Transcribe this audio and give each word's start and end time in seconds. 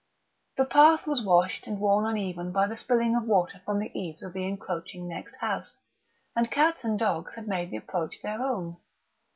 The 0.57 0.65
path 0.65 1.05
was 1.05 1.21
washed 1.23 1.67
and 1.67 1.79
worn 1.79 2.07
uneven 2.07 2.51
by 2.51 2.65
the 2.65 2.75
spilling 2.75 3.15
of 3.15 3.25
water 3.25 3.61
from 3.63 3.77
the 3.77 3.91
eaves 3.93 4.23
of 4.23 4.33
the 4.33 4.45
encroaching 4.47 5.07
next 5.07 5.35
house, 5.35 5.77
and 6.35 6.49
cats 6.49 6.83
and 6.83 6.97
dogs 6.97 7.35
had 7.35 7.47
made 7.47 7.69
the 7.69 7.77
approach 7.77 8.19
their 8.23 8.41
own. 8.41 8.77